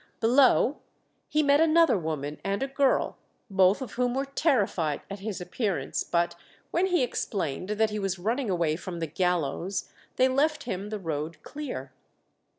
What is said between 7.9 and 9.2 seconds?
he was running away from the